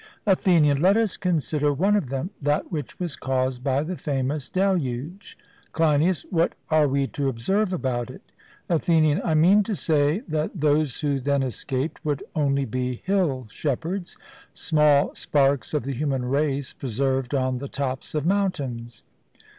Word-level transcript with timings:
ATHENIAN: 0.25 0.81
Let 0.81 0.97
us 0.97 1.15
consider 1.15 1.71
one 1.71 1.95
of 1.95 2.09
them, 2.09 2.31
that 2.41 2.71
which 2.71 2.99
was 2.99 3.15
caused 3.15 3.63
by 3.63 3.83
the 3.83 3.95
famous 3.95 4.49
deluge. 4.49 5.37
CLEINIAS: 5.73 6.25
What 6.31 6.53
are 6.71 6.87
we 6.87 7.05
to 7.05 7.29
observe 7.29 7.71
about 7.71 8.09
it? 8.09 8.23
ATHENIAN: 8.67 9.21
I 9.23 9.35
mean 9.35 9.61
to 9.61 9.75
say 9.75 10.21
that 10.27 10.59
those 10.59 11.01
who 11.01 11.19
then 11.19 11.43
escaped 11.43 12.03
would 12.03 12.23
only 12.33 12.65
be 12.65 13.03
hill 13.05 13.45
shepherds, 13.51 14.17
small 14.53 15.13
sparks 15.13 15.71
of 15.71 15.83
the 15.83 15.93
human 15.93 16.25
race 16.25 16.73
preserved 16.73 17.35
on 17.35 17.59
the 17.59 17.67
tops 17.69 18.15
of 18.15 18.25
mountains. 18.25 19.03